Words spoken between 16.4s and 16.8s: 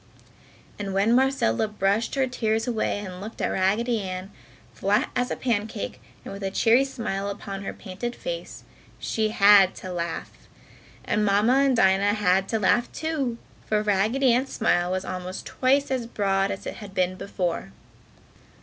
as it